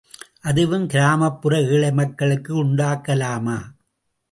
[0.41, 3.57] அதுவும் கிராமப்புற ஏழை மக்களுக்கு உண்டாக்கலாமா?